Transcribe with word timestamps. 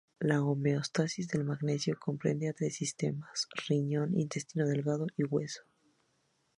La 0.29 0.35
homeostasis 0.43 1.27
del 1.33 1.43
magnesio 1.49 1.95
comprende 2.05 2.51
tres 2.53 2.75
sistemas: 2.75 3.47
riñón, 3.67 4.17
intestino 4.19 4.65
delgado 4.65 5.05
y 5.15 5.25
hueso. 5.25 5.61